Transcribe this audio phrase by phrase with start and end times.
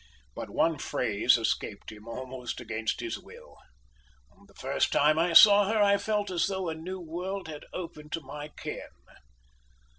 [0.35, 3.57] But one phrase escaped him almost against his will.
[4.47, 8.11] "The first time I saw her I felt as though a new world had opened
[8.13, 8.89] to my ken."